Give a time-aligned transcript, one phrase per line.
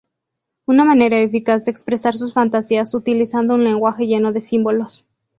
[0.65, 5.05] Una manera eficaz de expresar sus fantasías, utilizando un lenguaje lleno de símbolos.